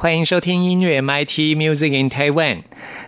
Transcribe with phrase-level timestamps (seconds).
[0.00, 2.58] 欢迎收听音乐 MIT Music in Taiwan。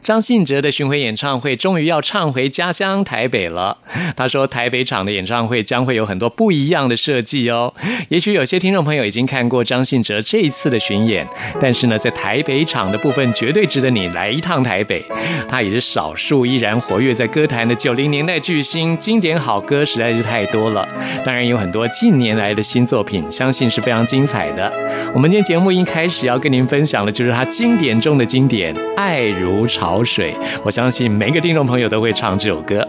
[0.00, 3.78] 张信哲的巡回演唱会终于要唱回家乡台北了。
[4.16, 7.72] 他说，台北场的演唱会将会有很多不一样的设计哦。
[8.08, 11.24] 也许有些听众朋友已经看过张信哲这一次的巡演，
[11.60, 15.00] 但是呢，在台北场的部分绝对值得你来一趟台北。
[15.48, 20.88] 他也是少数依然活跃在歌坛的九零年代巨星，经典好歌实在是太多了。
[21.24, 24.72] 当然有很多近年来的新作品，相信是非常精彩的。
[25.14, 30.34] 我们今天节目一开始要跟您分分享的就是他经典中的经典，《爱如潮水》。
[30.64, 32.82] 我相信每个听众朋友都会唱这首歌。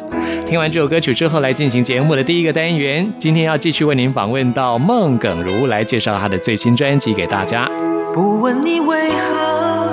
[0.45, 3.11] 听完这首歌曲之后，来进行节目的第一个单元。
[3.19, 7.69] 今天要继续为您访问到孟耿如，来介绍她的最新专辑给大家。
[8.13, 9.91] 不问你为何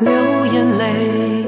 [0.00, 0.12] 流
[0.52, 1.46] 眼泪，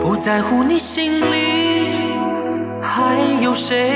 [0.00, 1.88] 不在乎你心里
[2.80, 3.90] 还有谁，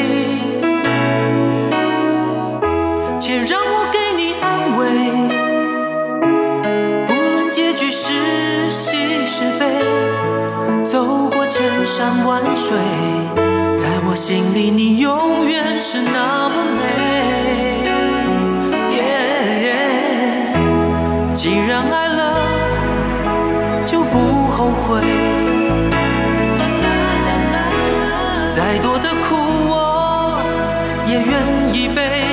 [3.20, 4.00] 且让我给
[4.89, 6.25] 你安慰。
[7.06, 9.67] 不论结局是喜是悲，
[10.84, 12.77] 走过千山万水，
[13.77, 16.81] 在我心里你永远是那么美。
[21.34, 22.36] 既然爱了，
[23.86, 24.18] 就不
[24.51, 25.01] 后悔。
[28.55, 29.35] 再多的苦
[29.70, 30.39] 我
[31.08, 32.30] 也愿意背。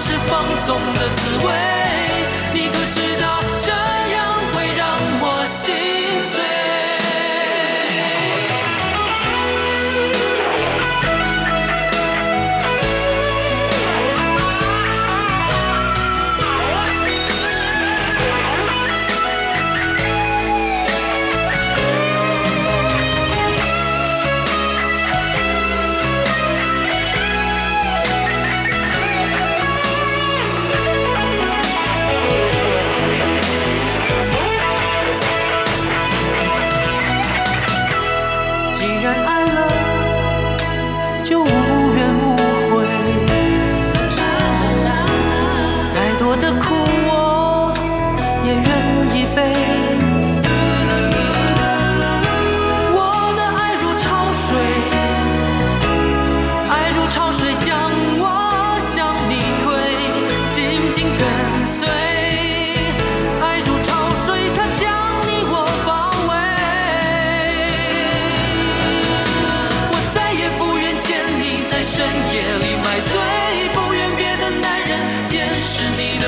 [0.00, 1.77] 是放纵的滋味。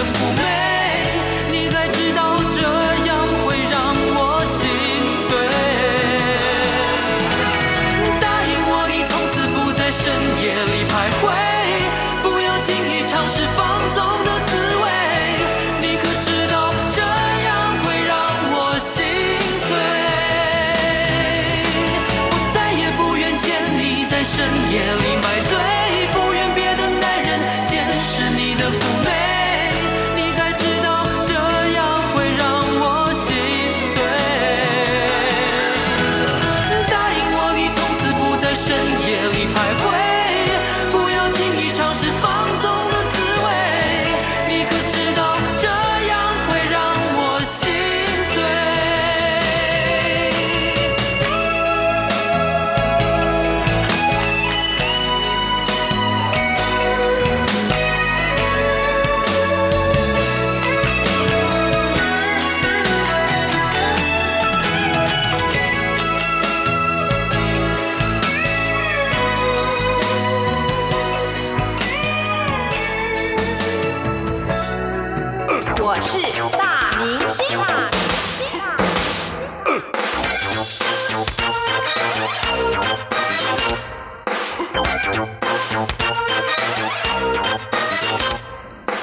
[0.03, 0.30] 的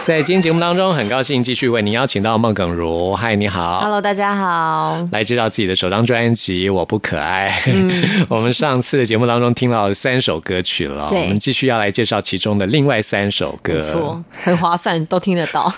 [0.06, 3.14] 在今天节目当中，很高兴继续为您邀请到孟耿如。
[3.14, 3.82] 嗨，你好。
[3.82, 5.06] ，Hello，大家好。
[5.12, 7.60] 来介绍自己的首张专辑《我不可爱》。
[7.70, 13.74] 嗯 我们上次的节目当中听到三首歌曲了，我们继续要来介绍其中的另外三首歌。
[13.74, 15.70] 没错，很划算，都听得到。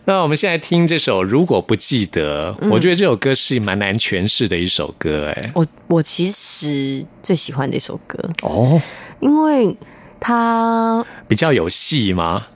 [0.06, 2.70] 那我们现在听这首《如果不记得》，嗯。
[2.70, 8.80] 我觉得这首歌是蛮难诠释的一首歌，哎，我我其实最喜欢这首歌，哦，
[9.20, 9.76] 因为
[10.18, 12.46] 它比较有戏吗？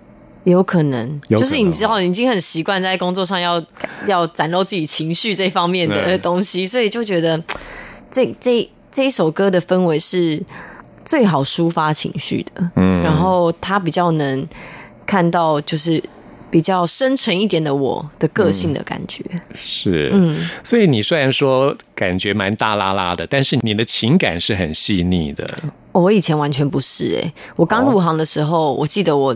[0.45, 3.63] 有可能，可能就是你知道，你已经很习惯在工作上要
[4.07, 6.19] 要展露自己情绪这方面的对。
[6.19, 7.41] 东西，所以就觉得
[8.11, 10.43] 这这这一首歌的氛围是
[11.05, 14.45] 最好抒发情绪的，嗯，然后它比较能
[15.07, 16.03] 看到就是
[16.53, 25.49] 比较深沉一点的我的个性的感觉，是，嗯，所以你虽然说感觉蛮大拉拉的，但是你的情感是很细腻的。
[25.93, 27.19] 我以前完全不是。
[27.23, 29.35] 哎、我刚入行的时候，我记得我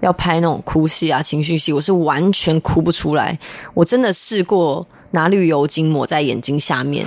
[0.00, 3.38] 要拍那种哭戏啊、情绪戏，我是完全哭不出来。
[3.74, 7.06] 我真的试过拿绿油精抹在眼睛下面，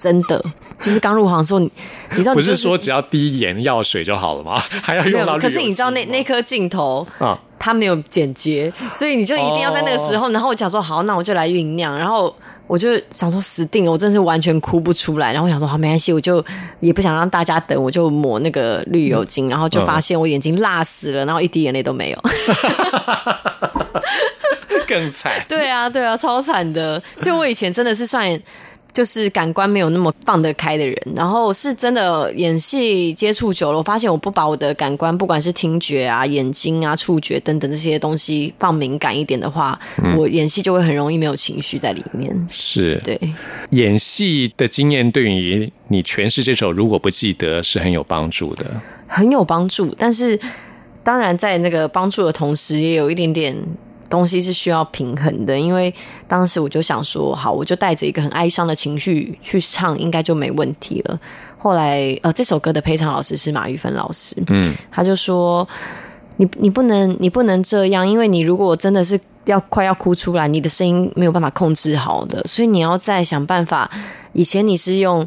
[0.00, 0.44] 真的
[0.80, 1.70] 就是刚入行的时候，你
[2.12, 4.58] 你知道你、不就是说只要滴眼药水就好了吗？
[4.82, 10.30] 还要用到可是你知道那那颗镜头啊，它没有剪接，所以你就一定要在那个时候。
[10.30, 11.96] 然后我想说，好，那我就来酝酿。
[11.98, 12.34] 然后
[12.66, 15.32] 我就想说，死定了，我真是完全哭不出来。
[15.32, 16.42] 然后我想说，好，没关系，我就
[16.80, 19.50] 也不想让大家等，我就抹那个绿油精。
[19.50, 22.18] 然后就发现我眼睛辣死了，然后一滴眼泪都没有。
[24.88, 25.32] 更惨。
[25.46, 27.00] 对啊，对啊，超惨的。
[27.18, 28.40] 所以我以前真的是算。
[28.92, 39.78] 就是感官没有那么放得开的人，然后是真的演戏接触久了，我发现我不把我的感官，不管是听觉啊、眼睛啊、触觉等等这些东西放敏感一点的话，
[40.16, 42.46] 我演戏就会很容易没有情绪在里面。
[42.48, 43.18] 是，对，
[43.70, 48.66] 演戏的经验对于你诠释这首《如果不记得》是很有帮助的。
[49.06, 49.94] 很有帮助。
[49.98, 50.38] 但是
[51.02, 53.56] 当然，在那个帮助的同时，也有一点点
[54.10, 55.58] 东西是需要平衡的。
[55.58, 55.94] 因为
[56.28, 61.18] 当时我就想说，好，我就带着一个很哀伤的情绪去唱，应该就没问题了。
[61.56, 65.66] 后来，呃，这首歌的配唱老师是马玉芬老师，嗯，他就说。
[66.36, 73.90] 你你不能你不能这样，因为你如果真的是要快要哭出来，你的声音没有办法控制好的，所以你要再想办法。
[74.32, 75.26] 以前你是用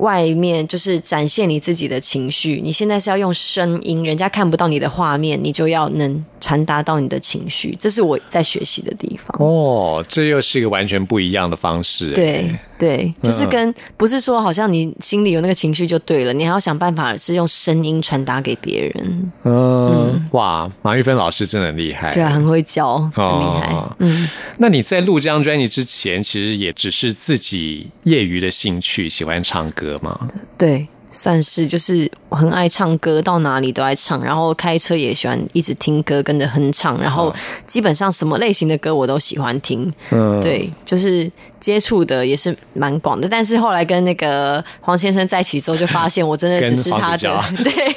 [0.00, 9.36] 外面就是展现你自己的情绪，你现在是要用声音，人家看不到你的画面，你就要能传达到你的情绪，这是我在学习的地方。
[9.38, 12.12] 哦，这又是一个完全不一样的方式。
[12.12, 19.32] 对对，就是嗯跟不是说好像你心里有那个情绪就对了，你还要想办法是用声音传达给别人。
[19.44, 22.10] 嗯，哇，马玉芬老师真的很厉害。
[22.12, 23.74] 对啊，很会教，很厉害。
[23.74, 24.26] 哦嗯，
[24.58, 30.28] 那你在录这张专辑之前，其实也只是自己业余的兴趣，喜欢唱歌吗？
[30.56, 37.34] 对，算是就是我很爱唱歌，到哪里都爱唱，然后开车也喜欢一直听歌，跟着哼唱，然后
[37.66, 39.92] 基本上什么类型的歌我都喜欢听。
[40.12, 47.96] 嗯，对，就是接触的也是蛮广的，但是后来跟那个黄先生在一起之后，就发现我真的只是他的， 对，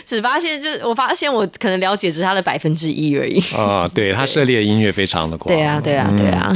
[0.06, 3.40] 只发现就是我发现我可能了解只是他的百分之一而已。
[3.54, 5.54] 啊、对他涉猎的音乐非常的广。
[5.54, 6.52] 对啊，对啊，对啊。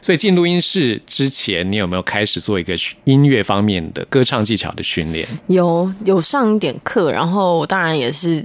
[0.00, 2.74] 所以进录音室之前，你有没有开始做一个
[3.04, 5.26] 音乐方面的歌唱技巧的训练？
[5.48, 8.44] 有有上一点课，然后当然也是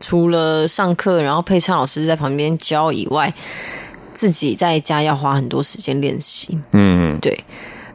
[0.00, 3.32] 除了上课，然后配唱老师在旁边教以外，
[4.12, 6.58] 自己在家要花很多时间练习。
[6.72, 7.38] 嗯，对，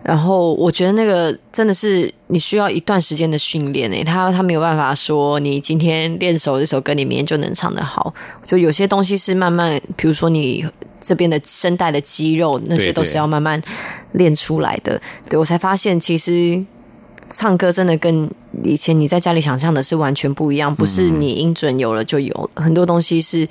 [0.04, 8.14] 然后我觉得那个真的是你需要一段时间的训练诶，他他没有办法说你今天练熟这首歌，你明天就能唱得好。
[8.46, 10.66] 就有些东西是慢慢，比如说你
[11.02, 13.62] 这边的声带的肌肉，那些都是要慢慢
[14.14, 15.02] 练出来的。
[15.30, 16.64] 对我才发现，其实
[17.30, 18.30] 唱歌真的跟
[18.64, 23.48] 以前你在家里想象的是完全不一样，不是你音准有了就有，很多东西是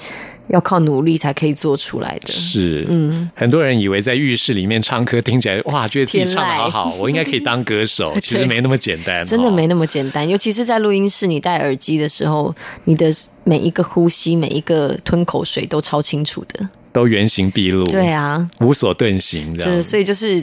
[0.49, 2.33] 要靠努力才可以做出来的。
[2.33, 12.55] 是，嗯，很多人以为在浴室里面唱歌听起来哇，觉得自己唱的好好，我应该可以当歌手， 其实没那么简单，哦真的没那么简单，尤其是在录音室，你戴耳机的时候，
[12.85, 13.13] 你的
[13.45, 16.69] 每一个呼吸、每一个吞口水都超清楚的。
[16.93, 19.83] 都原形毕露，对啊，无所遁形这样。
[19.83, 20.43] 所以就是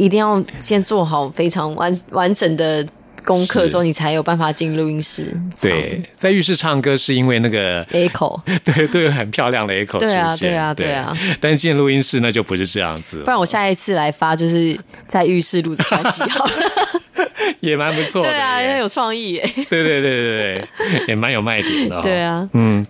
[0.00, 2.86] 一定要先做好非常完完整的
[3.24, 5.38] 功课之后，你才有办法进录音室。
[5.60, 10.92] 对，在浴室唱歌是因为那个，echo， 对都有很漂亮的 echo 出对啊，对啊对。
[10.92, 11.14] 啊。
[11.38, 16.52] 但进录音室那就不是这样子，不然我下一次来发就是在浴室录的专辑好了。
[17.60, 18.34] 也蛮不错的耶。
[18.34, 19.50] 对啊，很有创意耶。
[19.68, 22.02] 对对对对对，也蛮有卖点的、哦。
[22.04, 22.86] 对，啊，嗯，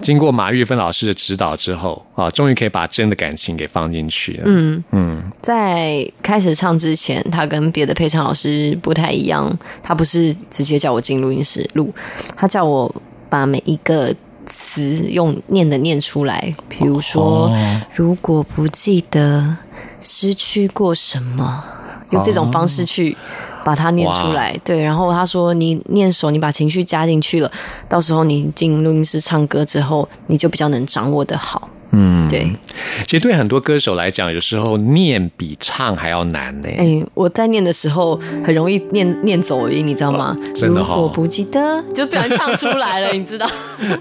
[0.00, 4.42] 经过马玉芬老师的指导之后啊，终于可以把真的感情给放进去了。
[4.46, 11.92] 嗯嗯，在开始唱之前，他跟别的配唱老师不太一样，他不是直接叫我进录音室录，
[12.36, 12.92] 他叫我
[13.28, 14.14] 把每一个
[14.44, 19.56] 词用念的念出来，比如说，哦如果不记得
[20.00, 21.62] 失去过什么，
[22.10, 23.16] 用这种方式去
[23.64, 24.58] 把它念出来。
[24.64, 27.50] 对，然后他说你念熟，你把情绪加进去了，
[27.88, 31.68] 到时候你进录音室唱歌之后，你就比较能掌握的好。
[31.92, 32.50] 嗯，对，
[33.06, 36.68] 其实对很多歌手来讲，有时候念比唱还要难呢。
[36.78, 40.36] 哎、我在念的时候很容易念念走音，你知道吗？
[40.54, 43.46] 真的哦如果不记得，就突然唱出来了，你知道？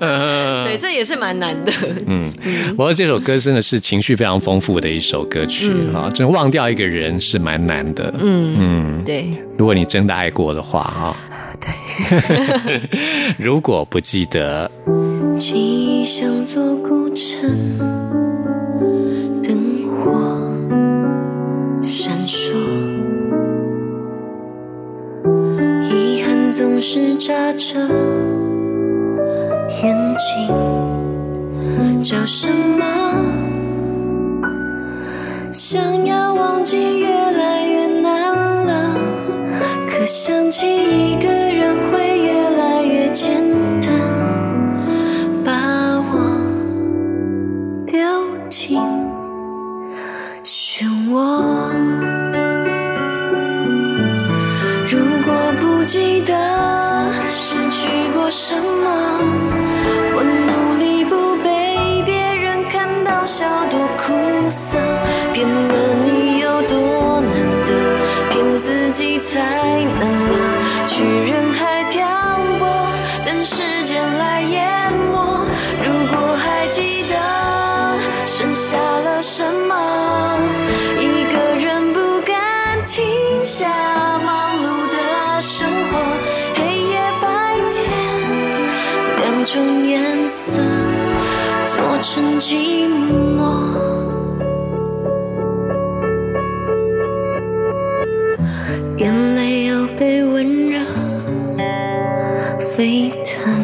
[0.66, 1.72] 对，这也是蛮难的。
[2.08, 2.32] 嗯，
[2.70, 8.14] 不过这首歌真的是情绪非常丰富的一首歌曲哈，真忘掉一个人是蛮难的。
[8.18, 11.18] 嗯嗯，对如果你真的爱过的话啊，
[11.60, 12.82] 对，
[13.38, 14.70] 如果不记得，
[15.42, 17.50] 记忆像座孤城，
[19.42, 19.58] 灯
[19.90, 20.12] 火
[21.82, 22.54] 闪烁，
[25.82, 27.80] 遗憾总是眨着
[29.82, 30.48] 眼睛，
[32.04, 32.86] 叫什么？
[35.52, 38.32] 想要忘记越来越难
[38.68, 38.96] 了，
[39.88, 43.61] 可想起一个人会越来越简单。
[58.32, 58.88] 什么，
[60.16, 64.78] 我努力不被别人看到笑多苦涩，
[65.34, 67.34] 骗了你有多难
[67.66, 67.70] 得，
[68.30, 70.21] 骗自己才能
[89.53, 90.62] 种颜色
[91.65, 92.88] 做成寂
[93.36, 93.51] 寞。
[98.96, 100.79] 眼泪要被温热
[102.60, 103.62] 沸腾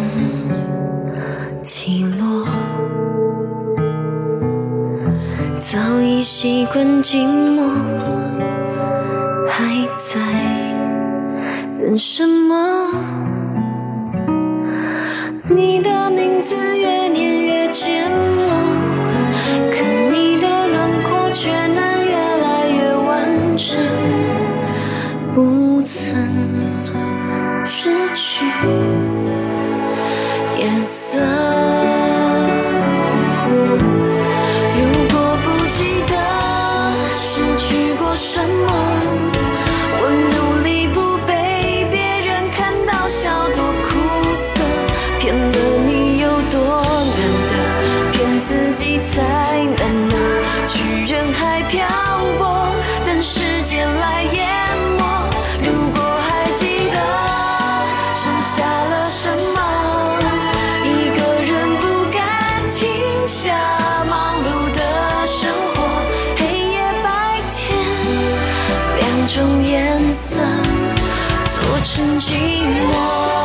[1.63, 2.45] 起落，
[5.61, 7.65] 早已习惯寂寞，
[9.47, 10.19] 还在
[11.79, 13.06] 等什么？
[69.37, 70.41] 种颜色
[71.45, 73.36] 做成寂寞。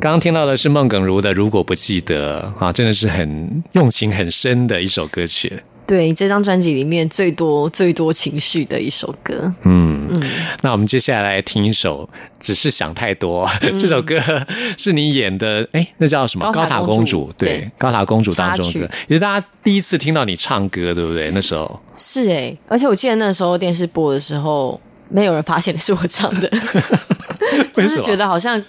[0.00, 5.52] 刚刚听到的是孟耿如的《如果不记得》啊，真的是很用情很深的一首歌曲。
[5.88, 9.52] 对这张专辑里面最多最多情绪的一首歌。
[9.64, 10.08] 嗯，
[10.60, 14.16] 那我们接下来听一首《只是想太多》这首歌
[14.76, 16.44] 是你演的，哎，那叫什么？
[16.46, 17.32] 高高塔塔公主。
[17.36, 17.70] 对，对。
[17.78, 21.30] 高塔公主当中的，也是大家第一次听到你唱歌，对不对？
[21.32, 21.80] 那时候。
[21.96, 24.78] 是哎、而且我记得那时候电视播的时候，
[25.08, 26.48] 没有人发现是我唱的，
[27.72, 28.62] 就是觉得好像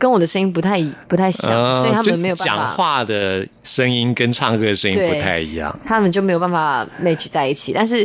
[0.00, 5.78] 跟我的声音不太不太像，呃所以他们没有办法讲，话的声音跟唱歌的声音不太一样。
[5.84, 7.72] 他们就没有办法 match 在一起。
[7.74, 8.04] 但是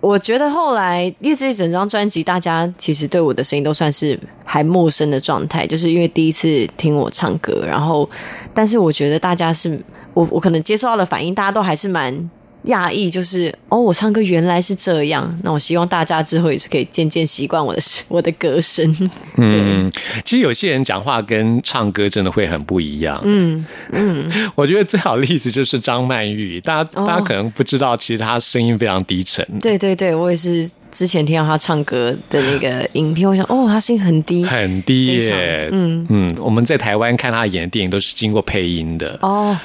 [0.00, 8.08] 我觉得后来，因为这一整张专辑，大家其实对我的声音都算是还陌生的状态，就是因为第一次听我唱歌，然后，
[8.54, 9.78] 但是我觉得大家是
[10.14, 12.30] 我我可能接受到的反应，大家都还是蛮。
[12.66, 15.38] 讶异就是哦，我唱歌原来是这样。
[15.42, 19.10] 那我希望大家之后也是可以渐渐习惯我的 我的歌声。
[19.36, 19.90] 嗯，
[20.24, 23.20] 其实有些人讲话跟唱歌真的会很不一样。
[23.24, 29.46] 嗯嗯，我觉得最好的例子就是张曼玉，大家、哦大家可能不知道，其实她声音非常低沉。
[29.60, 39.56] 对对对，我也是之前听到他唱歌的那个影片，我想哦，他声音很低很低耶，嗯嗯，我们在台湾看她演的电影都是经过配音的，哦。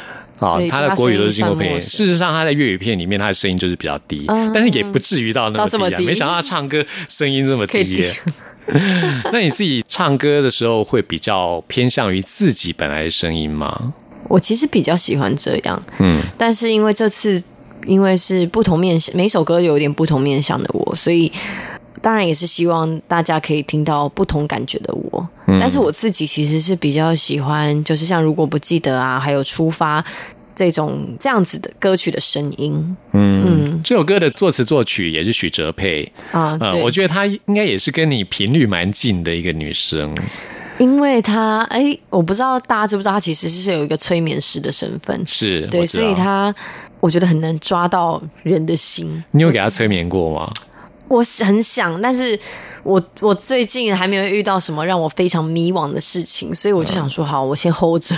[0.50, 1.80] 所以，哦她的国语都是经过配音。
[1.80, 5.80] 事实上，他在粤语片里面，他的声音就是比较低，但是也不至于到那么低啊。
[5.80, 8.14] 么低没想到他唱歌声音这么低耶。
[9.32, 13.94] 那你自己唱歌的时候会比较偏向于自己本来的声音吗？
[14.28, 17.42] 我其实比较喜欢这样，嗯，但是因为这次
[17.86, 21.30] 因为是不同面向，每首歌有点不同面向的我，所以
[22.02, 25.28] 当然也是希望大家可以听到不同感觉的我。
[25.60, 30.04] 但是我自己其实是比较喜欢，就是像如果不记得啊，还有出发
[30.56, 36.58] 这种这样子的歌曲的声音嗯，这首歌的作词作曲也是许哲佩，啊。
[36.60, 40.14] 嗯，对，我觉得她应该也是跟你频率蛮近的一个女生。
[40.78, 46.54] 因为她哎，我不知道大家知不知道，她其实是有一个催眠师的身份，是，对，所以她
[47.00, 49.24] 我觉得很能抓到人的心。
[49.32, 50.52] 你有给她催眠过吗？
[51.12, 52.40] 我很想，但是
[52.84, 58.18] 我我最近还没有遇到什么让我非常迷惘的事情，所以我就想说，好，我先 hold 着，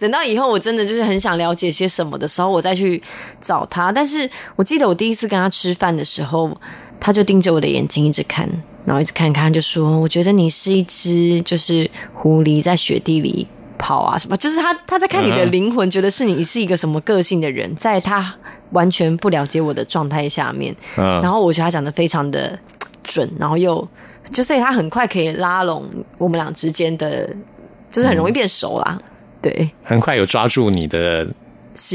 [0.00, 3.02] 等到以后我真的就是很想了解些什么的时候，我再去
[3.38, 3.92] 找他。
[3.92, 6.50] 但是我记得我第一次跟他吃饭的时候，
[6.98, 8.48] 他就盯着我的眼睛一直看，
[8.86, 13.46] 然后一直看看，就说：“我觉得你是一只就是狐狸在雪地里。”
[13.84, 18.34] 跑啊什么，就是他他在看你的嗯灵魂，觉得是你是一个什么个性的人，在他
[18.70, 22.58] 完全不了解我的状态下面，嗯，然后我觉得他讲的非常的
[23.02, 23.86] 准，然后又
[24.32, 25.84] 就所以他很快可以拉拢
[26.16, 27.28] 我们俩之间的，
[27.90, 28.96] 就是很容易变熟啦。
[29.42, 31.34] 对，很快有抓住你的心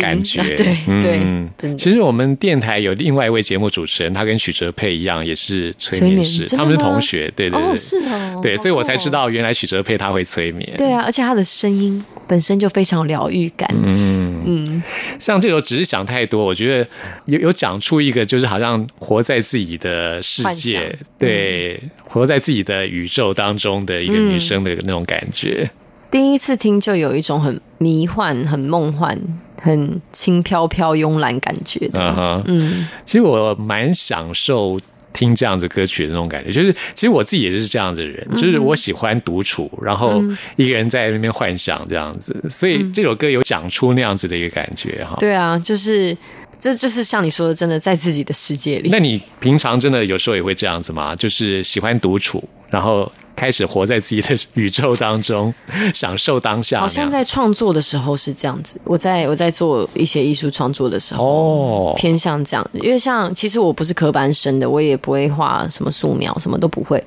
[0.01, 1.77] 感觉，对对嗯，真的。
[1.77, 9.11] 其实我们电台有另外一位节目主持人，他跟许哲佩一样，也是催眠师，他们是同学，对对对，哦，是哦，对，所以我才知哦。
[9.11, 10.69] 道原来许哲佩他会催眠。
[10.77, 13.69] 对啊，而且他的声音本身就非常有疗愈感。
[13.81, 14.83] 嗯嗯，
[15.19, 16.87] 像这首只是想太多，我觉得
[17.25, 20.83] 有有讲出一个就是好像活在自己的世界想，
[21.17, 25.69] 对，活在自己的宇宙当中的一个女生的那种感觉。
[26.11, 29.15] 第一次听就有一种很迷幻、很梦幻、
[29.61, 32.01] 很轻飘飘、慵懒感觉的。
[32.01, 34.79] 嗯哼，嗯，其实我蛮享受
[35.11, 40.23] 听这样子歌曲的那种感觉，就是其实我自己也是这样子的人，就是我喜欢独处，然后
[40.55, 45.17] 一个人在那边幻想这样子，所以这首歌有讲出那样子的一个感觉哈。
[45.19, 46.15] 对啊，就是
[46.59, 48.89] 这就是像你说的，真的在自己的世界里。
[48.89, 51.15] 那你平常真的有时候也会这样子吗？
[51.15, 55.53] 就是喜欢独处，然后开始活在自己的宇宙当中，
[55.93, 56.81] 享受当下。
[56.81, 67.01] 好像在创作的时候是这样子，我在我在做一些艺术创作的时候，哦，偏向这样，因为像其实我不是科班生的，我也不会画什么素描，什么都不会。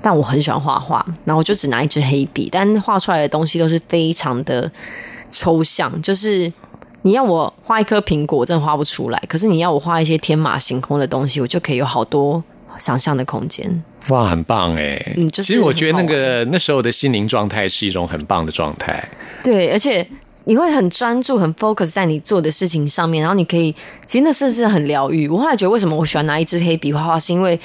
[0.00, 4.70] 但我很喜欢画画，然后我就只拿一支黑笔，但画出来的东西都是非常的
[5.30, 6.52] 抽象，就是
[7.06, 9.22] 你要我画一颗苹果，我真的画不出来。
[9.28, 12.42] 可是你要我画一些天马行空的东西，我就可以有好多
[12.78, 13.84] 想象的空间。
[14.08, 15.12] 哇，很棒哎！
[15.18, 19.06] 嗯就是其实我觉得那个那时候的心灵状态是一种很棒的状态。
[19.42, 20.06] 对，而且
[20.44, 23.70] 你会很专注、很 focus 在你做的事情上面，然后你可以，
[24.06, 25.28] 其实那甚至很疗愈。
[25.28, 27.60] 我后来觉得，为什么我喜欢拿一支黑笔画画，是因为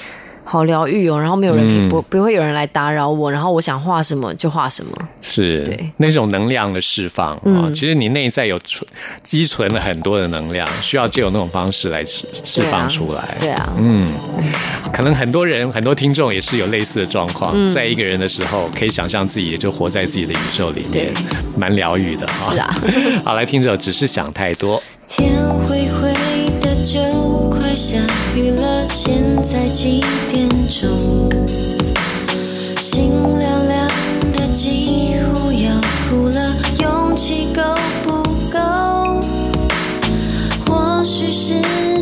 [0.50, 4.90] 好疗愈哦，然后没有人可以、嗯不不会有人来打扰我，然后我想画什么就画什么。
[5.22, 8.84] 是对那种能量的释放啊、嗯其实你内在有存
[9.22, 13.36] 积存了很多的能量，需要借由那种方式来释释放出来。
[13.38, 14.04] 对啊，嗯，
[14.92, 21.12] 可能很多人很多听众也是有类似的状况，嗯在一个人的时候，可以想象自己也就活在自己的宇宙里面，
[21.56, 22.50] 蛮疗愈的啊。
[22.50, 22.74] 是啊，
[23.24, 24.80] 好，来听着《只是想太多》。
[25.06, 25.30] 天
[25.66, 26.12] 灰灰
[26.60, 27.00] 的就
[27.50, 27.98] 快下
[29.02, 30.90] 现在几点钟
[32.78, 33.88] 心凉凉
[34.30, 35.72] 的几乎要
[36.04, 37.62] 哭了勇气够
[38.04, 38.58] 不够？
[40.66, 41.54] 或许世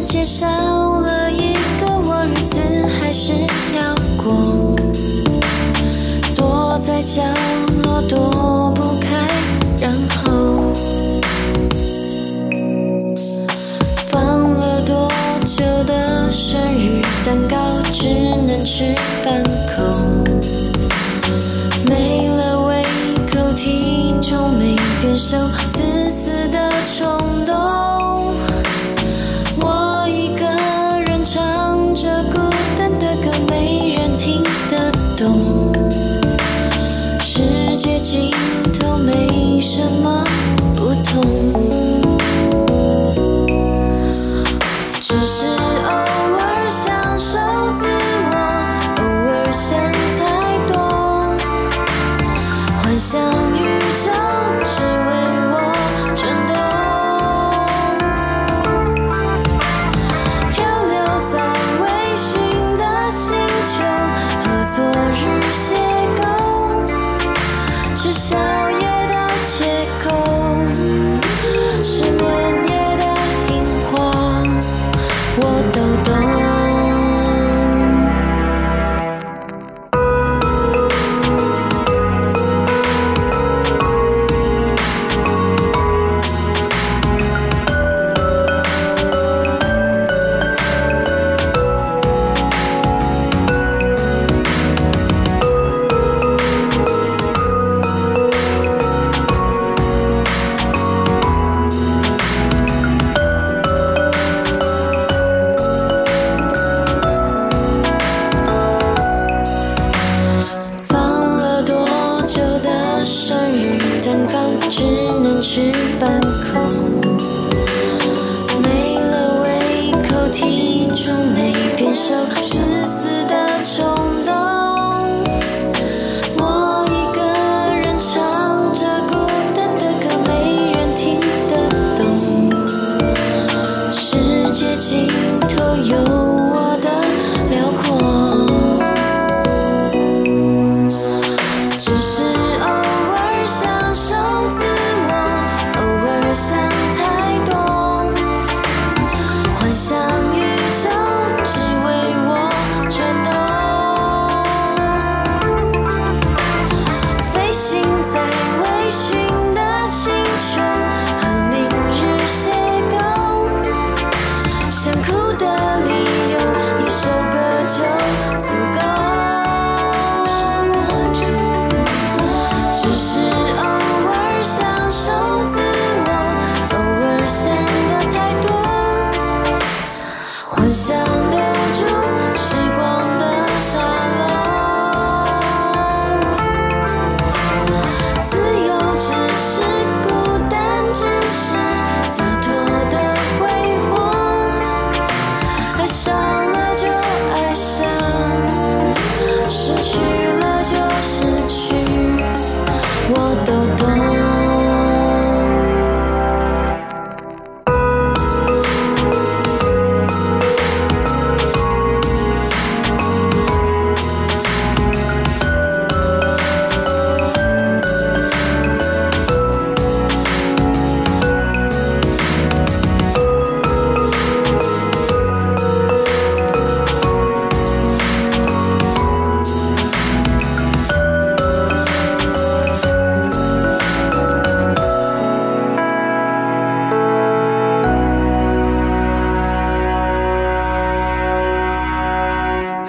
[0.06, 2.58] 界少了一个我日子
[2.98, 3.32] 还是
[3.76, 4.74] 要过。
[6.34, 7.22] 躲在角
[7.84, 9.08] 落躲不开
[9.80, 10.27] 然后
[18.68, 18.94] 是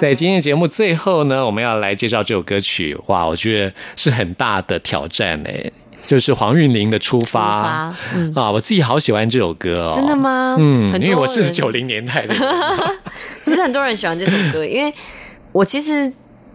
[0.00, 2.96] 在今天的节目最后呢，我们要来介绍这首歌曲。
[3.08, 9.92] 哇，我觉得是很大的挑战哎，就是黄韵玲的《出发》出发嗯啊，我自己好喜欢这首歌哦。
[9.94, 10.16] 真的？
[10.16, 10.56] 吗？
[10.58, 12.34] 嗯，因为我是九零年代的。
[13.44, 14.90] 其实很多人喜欢这首歌，因为
[15.52, 16.10] 我其实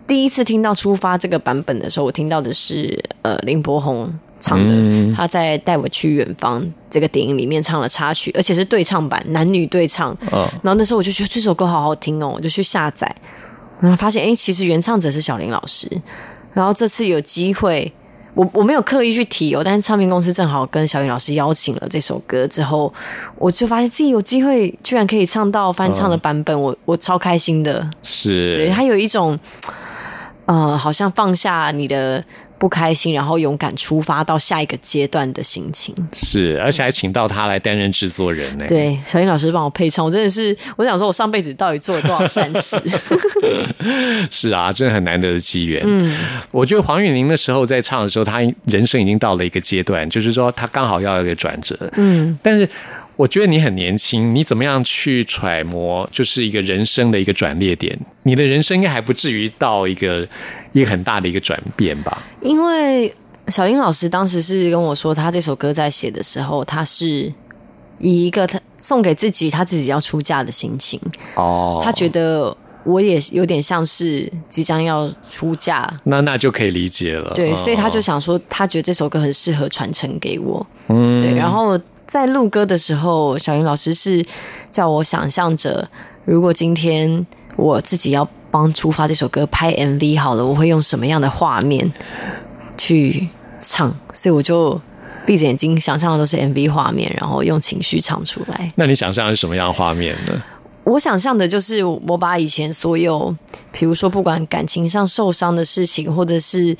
[0.08, 4.12] 第一次听到《出发》这个版本的时候，我听到的是呃林柏宏
[4.46, 10.16] 唱的，嗯他在《带我去远方》这个电影里面唱了插曲，而且是对唱版，男女对唱。
[10.32, 13.14] 嗯然后那时候我就觉得这首歌好好听哦，我就去下载，
[13.80, 15.90] 然后发现哎，诶其实原唱者是小林老师。
[16.54, 17.92] 然后这次有机会，
[18.34, 22.94] 我我没有刻意去提哦，但是唱片公司正好跟小林老师邀请了这首歌之后，
[23.38, 27.80] 我就发现自己有机会居然可以唱到翻唱的版本，我我超开心的。
[27.82, 29.38] 对，是，它有一种
[30.46, 32.24] 呃，好像放下你的。
[32.66, 35.94] 不不开心，然后勇敢出发到下一个阶段的心情。
[36.14, 42.76] 是，而且还请到他来担任制作人呢。，对，小英老师帮我配唱，我真的是，我想说，我上辈子到底做了多少善事？
[44.32, 45.84] 是啊，真的很难得的机缘。
[45.86, 46.18] 嗯，
[46.50, 51.78] 我觉得黄韵玲那时候在唱的时候，她人生已经到了一个阶段，就是说她刚好要有一个转折。
[51.98, 52.68] 嗯，但是
[53.18, 57.98] 我觉得你很年轻，你怎么样去揣摩，就是一个人生的一个转捩点？
[58.24, 60.28] 你的人生应该还不至于到一个
[60.74, 62.24] 一个很大的一个转变吧？
[62.42, 63.14] 因为
[63.48, 67.32] 小英老师当时是跟我说，他这首歌在写的时候，他是
[68.00, 71.00] 以一个他送给自己他自己要出嫁的心情，
[71.36, 75.92] 哦他觉得我也有点像是即将要出嫁。
[76.04, 77.32] 那那就可以理解了。
[77.34, 80.66] 对，嗯所以他就想说，他觉得这首歌很适合传承给我。
[80.90, 81.34] 嗯，对。
[81.34, 84.26] 然后在录歌的时候，小云老师是
[84.70, 85.90] 叫我想象着，
[86.24, 91.92] 如果今天我自己要帮《出发》这首歌拍 MV 好了，我会用什么样的画面
[92.78, 93.28] 去
[93.60, 93.94] 唱？
[94.14, 94.80] 所以我就
[95.26, 98.72] 闭着眼睛想象的都是 MV 画面，然后用情绪唱出来。
[98.76, 100.44] 那你想象是什么样的画面呢？
[100.86, 103.36] 我想象的就是我把以前所有，
[103.72, 106.78] 比如说不管感情上受伤的事情，或者是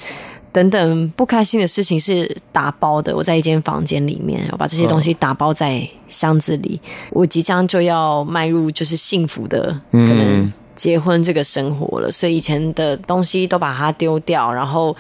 [0.52, 3.16] 等等不开心的事情，是打包的。
[3.16, 6.80] 我在一间房间里面，我把这些东西打包在箱子里。
[7.10, 14.54] 我即将就要迈入就是幸福的可能结婚这个生活了，所以以前的东西都把它丢掉。
[14.54, 14.96] 然后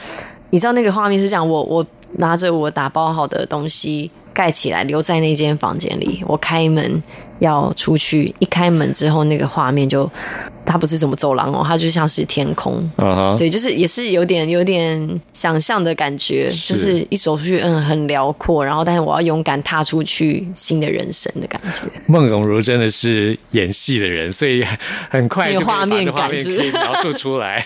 [0.49, 6.21] 你知道那个画面是这样，我我拿着我打包好的东西盖起来，留在那间房间里。
[6.27, 7.01] 我开门
[7.39, 10.09] 要出去，一开门之后，那个画面就
[10.65, 12.75] 它不是什么走廊哦，它就像是天空。
[12.97, 21.89] 嗯哼，对，就是也是有点有点想象的感觉，是就是一走出去，嗯，很辽阔，然后但是我要勇敢踏出去新的人生的感觉。
[22.07, 24.65] 孟荣如真的是演戏的人，所以
[25.09, 27.65] 很快就把有画面感以 描述出来，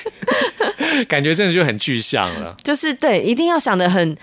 [1.07, 2.55] 感觉真的就很具象了。
[2.63, 4.15] 就是对，一定要想的很，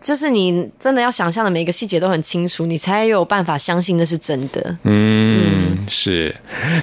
[0.00, 4.76] 就是你真的要想象的每一个细节都很清楚，你才有办法相信那是真的。
[4.84, 6.34] 嗯，是。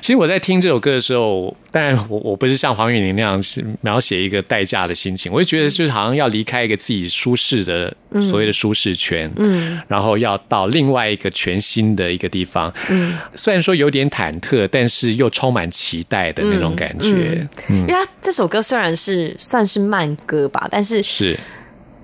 [0.01, 21.37] 其实我在听这首歌的时候，当然我我不是像黄韵玲那样是描写一个代价的心情，我就觉得就是好像要离开一个自己舒适的、所谓的舒适圈，嗯，然后要到另外一个全新的一个地方，嗯，虽然说有点忐忑，但是又充满期待的那种感觉，嗯因为这首歌虽然是算是慢歌吧，但是是。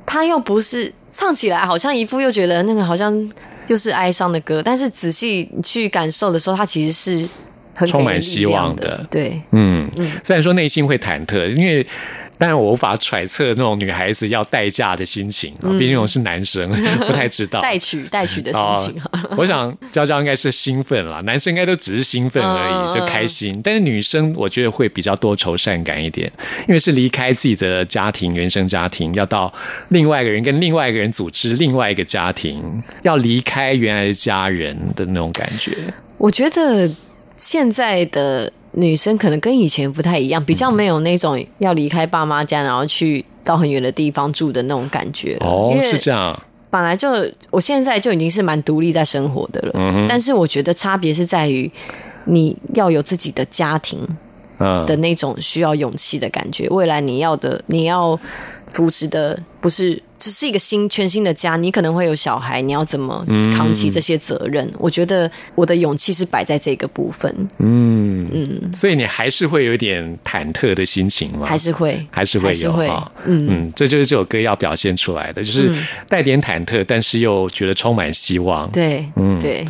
[0.06, 3.32] 他又不是唱起来好像一副又觉得那个好像
[3.66, 7.28] 就是哀伤的歌，但是仔细去感受的时候，他其实是
[7.88, 9.08] 充满希望的的。
[9.10, 9.90] 对，嗯，
[10.24, 11.86] 虽然说内心会忐忑，因为
[12.38, 16.70] 当然我无法揣测那种女孩子要待嫁的心情啊，毕竟我是男生，
[17.06, 17.62] 不太知道。
[17.62, 19.02] 代娶代娶的心情
[19.38, 23.60] 我想娇娇应该是兴奋啦，男生应该都只是兴奋而已，嗯就开心。
[23.64, 26.30] 但是女生我觉得会比较多愁善感一点，
[26.68, 29.54] 因为是离开自己的家庭、原生家庭，要到
[29.90, 35.78] 另外一个人跟另外一个人组织另外一个家庭，要离开原来的家人的那种感觉。
[36.18, 36.90] 我觉得
[37.36, 45.38] 现在的女生可能跟以前不太一样，比较没有那种要离开爸妈家，然后去到很远的地方住的那种感觉。
[45.42, 47.10] 哦是这样，本来就
[47.52, 51.72] 我现在就已经是蛮独立在生活的了，嗯但是我觉得差别是在于
[52.26, 54.00] 你要有自己的家庭
[54.60, 56.68] 嗯，的那种需要勇气的感觉。
[56.70, 58.20] 未来你要的你要
[58.72, 64.70] 扶持的不是只是一个新全新的家，你可能会有小孩，你要怎么扛起这些责任？
[64.78, 68.30] 我觉得我的勇气是摆在这个部分，嗯。
[68.34, 68.74] 嗯。
[68.74, 71.48] 所以你还是会有点忐忑的心情吗？
[71.48, 72.74] 还是会还是会有
[73.26, 73.48] 嗯。
[73.50, 75.74] 嗯，这就是这首歌要表现出来的，就是
[76.10, 78.70] 带点忐忑，但是又觉得充满希望。
[78.72, 79.40] 对，嗯。
[79.40, 79.66] 对，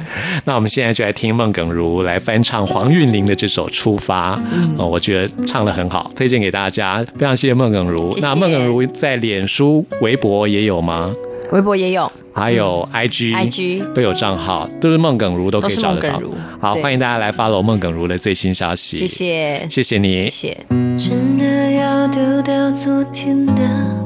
[0.46, 4.76] 那我们现在就来听孟耿如来翻唱黄韵玲的这首《出发》，嗯。
[4.80, 7.06] 哦，我觉得唱的很好，推荐给大家。
[7.16, 8.10] 非常谢谢孟耿如。
[8.16, 8.28] 谢谢。
[8.28, 11.14] 那孟耿如在脸书、微博也有吗？
[11.52, 16.20] 微博也有，还有 IG、IG 都有账号，都是孟耿如，都可以找得到。
[16.60, 19.06] 好，对欢迎大家来 follow 孟耿如的最新消息。
[19.06, 20.58] 谢，谢，谢谢你谢。
[20.98, 21.10] 谢。
[21.10, 23.54] 真的要丢掉昨天的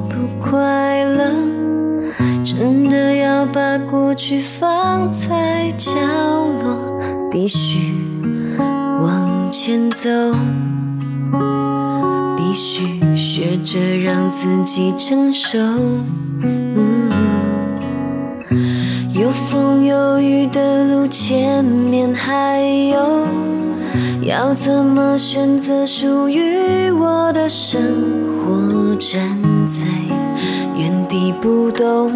[0.10, 1.32] 不快乐，
[2.44, 5.92] 真的要把过去放在角
[6.63, 7.00] 落，
[7.32, 7.94] 必须
[9.00, 10.10] 往前走，
[12.38, 15.58] 必须学着让自己成熟。
[16.43, 17.10] 嗯
[19.12, 23.26] 有风有雨的路，前面还有，
[24.21, 27.82] 要怎么选择属于我的生
[28.45, 28.95] 活？
[29.00, 29.19] 站
[29.65, 29.86] 在
[30.76, 32.12] 原地不动，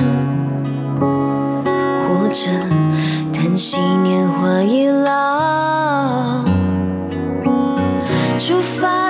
[0.99, 2.51] 或者
[3.33, 6.43] 叹息年华已老，
[8.37, 9.00] 出发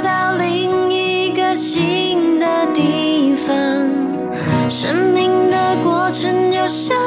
[4.69, 6.97] 生命的过程就像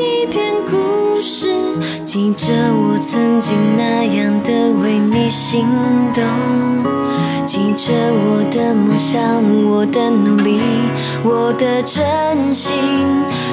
[0.00, 1.52] 一篇故事，
[2.04, 4.50] 记着我曾经那样的
[4.82, 5.66] 为你心
[6.14, 6.22] 动，
[7.46, 9.20] 记着我的梦想，
[9.64, 10.60] 我的努力，
[11.24, 12.72] 我的真心，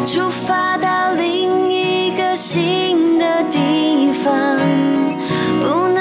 [0.05, 4.33] 出发到另一个新的地方。
[5.61, 5.94] 不能。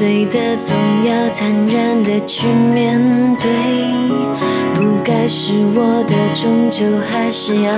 [0.00, 2.98] 对的总要坦然的去面
[3.36, 3.50] 对。
[4.74, 7.74] 不该是我的，终究还是要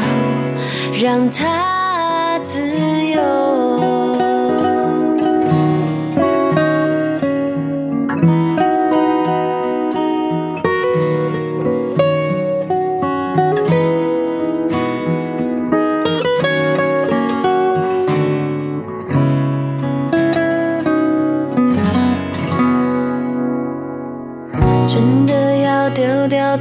[1.03, 2.61] 让它自
[3.07, 3.92] 由。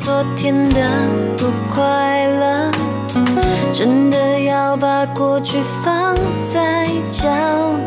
[0.04, 0.82] 昨天的
[1.38, 2.72] 不快乐，
[3.72, 6.16] 真的要把过去放
[6.52, 7.30] 在角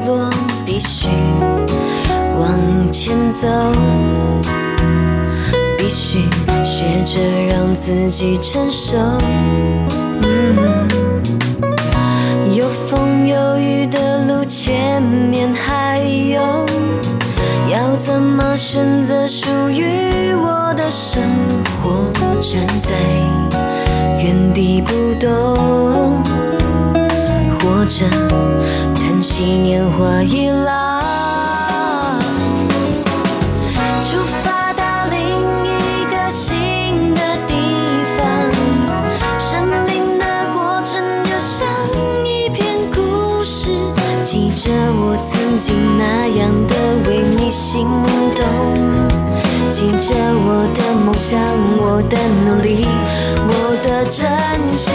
[0.06, 0.30] 落，
[0.64, 1.08] 必须
[2.38, 3.48] 往前走，
[5.76, 6.22] 必须
[6.64, 8.96] 学着让自己成熟。
[10.22, 10.88] 嗯
[12.54, 16.40] 有风有雨的路，前面还有。
[17.68, 22.12] 要怎么选择属于我的生活我？
[22.40, 22.90] 站在
[24.22, 26.22] 原地不动，
[27.58, 28.04] 或者
[28.94, 31.00] 叹息年华已老。
[34.02, 35.18] 出发到另
[35.64, 37.54] 一个新的地
[38.18, 38.20] 方，
[39.38, 40.92] 生命的过程
[41.24, 41.66] 就像
[42.26, 43.72] 一篇故事，
[44.22, 44.70] 记着
[45.00, 46.74] 我曾经那样的，
[49.84, 51.38] 记着我的梦想，
[51.76, 52.16] 我的
[52.46, 52.86] 努力，
[53.46, 53.52] 我
[53.84, 54.24] 的真
[54.78, 54.94] 心，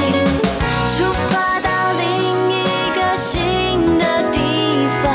[0.98, 2.02] 出发到另
[2.50, 2.58] 一
[2.96, 4.36] 个新的地
[5.04, 5.06] 方，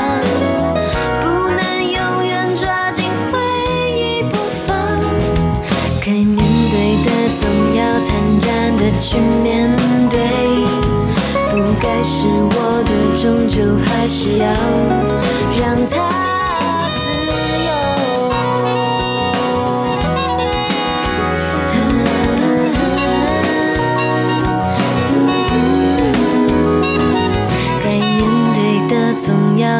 [1.19, 1.59] 不能
[1.91, 3.35] 永远抓紧回
[3.91, 4.71] 忆不放。
[5.99, 6.39] 该面
[6.71, 7.07] 对的
[7.41, 7.43] 总
[7.75, 8.09] 要坦
[8.47, 9.75] 然的去面
[10.09, 10.15] 对，
[11.51, 12.89] 不该是我的，
[13.21, 14.47] 终究还是要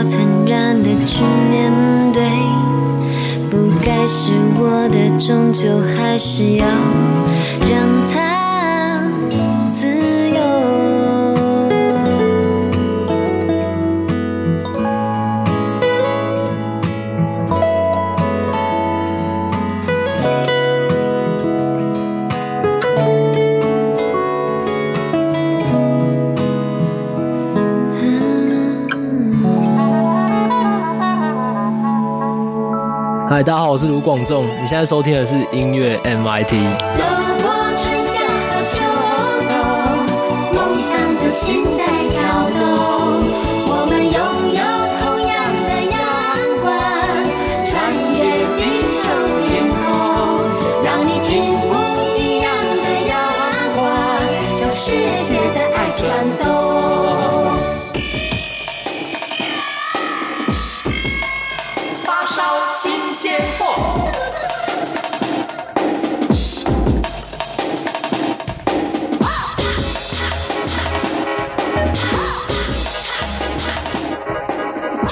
[0.04, 1.72] 坦然的去面
[2.12, 2.22] 对。
[3.50, 6.66] 不该是我的，终究还是要
[33.76, 36.54] 我是卢广仲，你现在收听的是音乐 MIT。
[36.96, 37.04] 走
[37.44, 37.52] 过
[37.84, 38.86] 春夏和秋
[39.50, 41.95] 冬，梦想的心在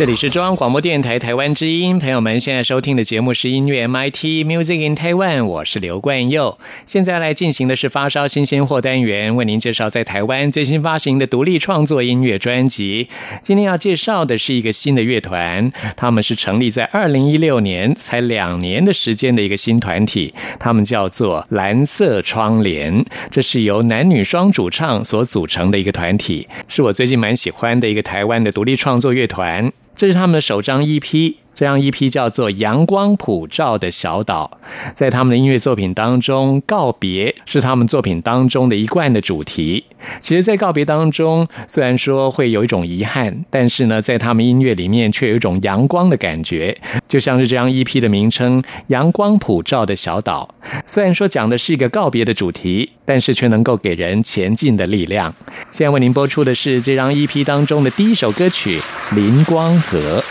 [0.03, 6.59] 这里是中央广播电台台湾之音，朋友们现在收听的节目是音乐 MIT Music in Taiwan，我是刘冠佑。
[6.85, 13.07] 现在来进行的是发烧新鲜货单元，为您介绍在台湾最新发行的独立创作音乐专辑。
[13.41, 29.71] 今天要介绍的是一个新的乐团，他们是成立在二零一六年，才两年的时间的一个新团体，他们叫做蓝色窗帘，这是由男女双主唱所组成的一个团体，是我最近蛮喜欢的一个台湾的独立创作乐团。
[29.95, 34.59] 这是他们的首张 EP，这张 EP 叫做《阳光普照的小岛》。
[34.93, 39.85] 在他们的音乐作品当中，告别是他们作品当中的一贯的主题。
[40.19, 50.53] 其实，在告别当中，虽然说会有一种遗憾，但是呢，在他们音乐里面却有一种阳光的感觉，就像是这张 EP 的名称《阳光普照的小岛》。
[50.85, 55.33] 虽然说讲的是一个告别的主题，但是却能够给人前进的力量。
[55.71, 58.81] 现在为您播出的是这张 EP 当中的第一首歌曲
[59.15, 60.21] 《林光河》。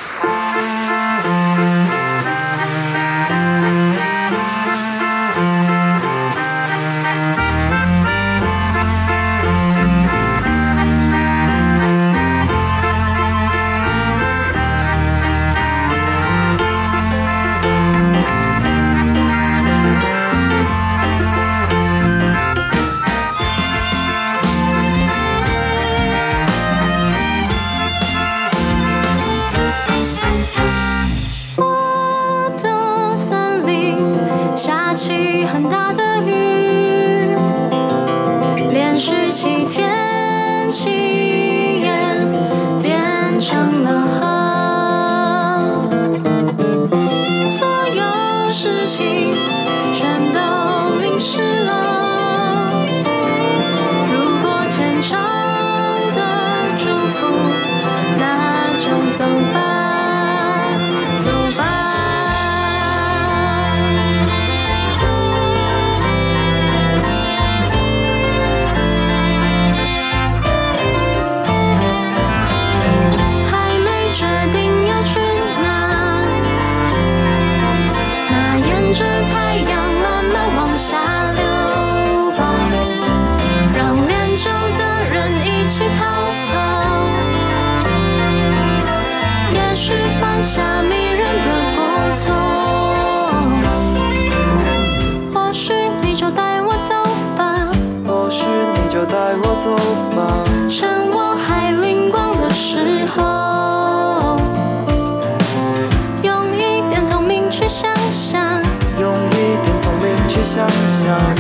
[111.03, 111.32] 想想，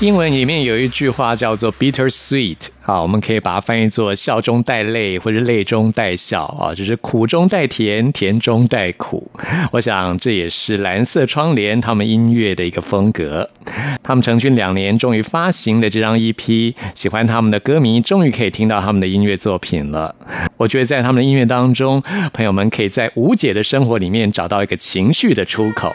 [0.00, 9.30] 英文里面有一句话叫做 “bitter sweet”，啊，我们可以把它翻译作“笑中带泪”或者“泪中带笑”啊，就是苦中带甜，甜中带苦。
[9.72, 13.46] 我想这也是蓝色窗帘他们音乐的一个风格。
[14.02, 20.14] 他们成军两年，终于发行的这张 EP，喜欢他们的歌迷终于可以听到他们的音乐作品了。
[20.56, 25.94] 我觉得在他们的音乐当中，朋友们可以在无解的生活里面找到一个情绪的出口。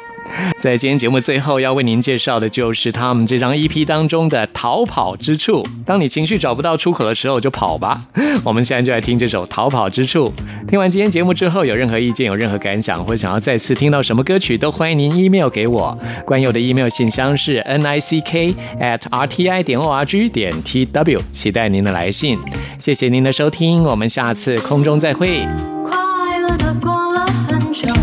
[0.59, 5.63] 在今天节目最后要为您介绍的就是他们这张 EP 当中的《逃跑之处》。
[5.85, 8.01] 当你情绪找不到出口的时候，就跑吧。
[8.43, 10.33] 我们现在就来听这首《逃跑之处》。
[10.67, 15.95] 听完今天节目之后，有任何意见、有任何感想，或想要再次听到什么歌曲，都欢迎您 email 给我。
[16.25, 20.53] 关佑的 email 信箱是 n i c k at r t i 点 o r g 点
[20.63, 22.39] t w，期待您的来信。
[22.79, 25.47] 谢谢您的收听，我们下次空中再会。
[25.83, 27.93] 快乐的过了很久，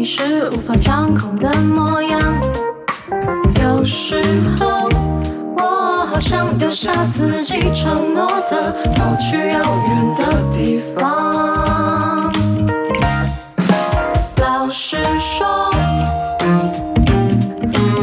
[0.00, 2.18] 自己是无法掌控的模样。
[3.62, 4.22] 有时
[4.58, 4.88] 候，
[5.58, 12.32] 我好想丢下自己承诺的，跑去遥远的地方。
[14.38, 15.70] 老实说，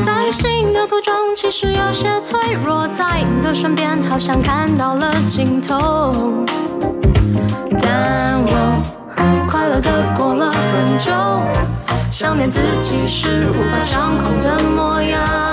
[0.06, 6.37] 在旅行的途中，其实有些脆弱，在你的身边，好像看到了尽头。
[12.20, 15.47] 想念自己是无法掌控的模样。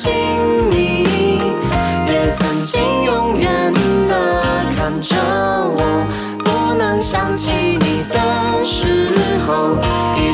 [0.00, 0.10] 心
[0.70, 1.04] 里
[2.06, 3.70] 也曾经永远
[4.08, 5.14] 的看着
[5.76, 6.06] 我
[6.38, 9.12] 不能想起你的时
[9.46, 9.76] 候
[10.16, 10.32] 一